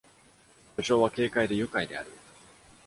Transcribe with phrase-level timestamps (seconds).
[0.77, 2.11] 序章は軽快で愉快である。